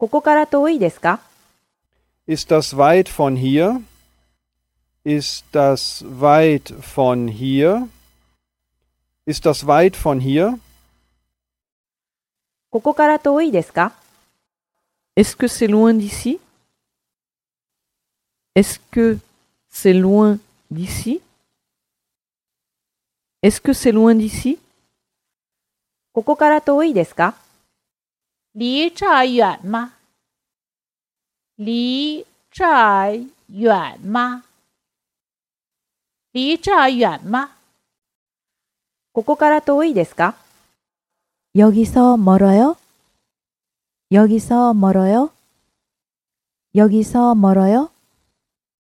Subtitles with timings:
[0.00, 1.20] ここから遠いですか
[2.26, 3.82] Ist das weit von hier?
[5.04, 7.86] Ist das weit von hier?
[9.26, 10.58] Ist das weit von hier?
[12.70, 13.92] ここから遠いですか
[15.16, 16.40] Est-ce que c'est loin d'ici
[18.54, 19.18] Est-ce que
[19.68, 20.38] c'est loin
[20.70, 21.20] d'ici
[23.42, 24.58] Est-ce que c'est loin d'ici
[26.14, 27.34] ここから遠いですか
[28.53, 29.93] 离这儿远吗？
[31.55, 34.43] 离这儿远吗？
[36.31, 37.51] 离这儿远吗？
[39.13, 40.35] ここから遠いですか
[41.55, 42.75] 여기서 멀어요?
[44.11, 45.31] 여기서 멀어요?
[46.75, 47.89] 여기서 멀어요?